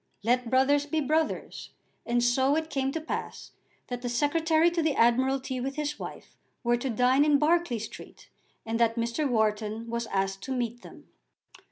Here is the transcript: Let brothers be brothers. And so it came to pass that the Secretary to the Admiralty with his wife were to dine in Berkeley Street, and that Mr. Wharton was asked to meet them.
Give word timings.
Let 0.23 0.49
brothers 0.49 0.87
be 0.87 0.99
brothers. 0.99 1.69
And 2.07 2.23
so 2.23 2.55
it 2.55 2.71
came 2.71 2.91
to 2.93 2.99
pass 2.99 3.51
that 3.85 4.01
the 4.01 4.09
Secretary 4.09 4.71
to 4.71 4.81
the 4.81 4.95
Admiralty 4.95 5.59
with 5.61 5.75
his 5.75 5.99
wife 5.99 6.35
were 6.63 6.77
to 6.77 6.89
dine 6.89 7.23
in 7.23 7.37
Berkeley 7.37 7.77
Street, 7.77 8.27
and 8.65 8.79
that 8.79 8.95
Mr. 8.95 9.29
Wharton 9.29 9.87
was 9.91 10.07
asked 10.07 10.41
to 10.45 10.51
meet 10.55 10.81
them. 10.81 11.07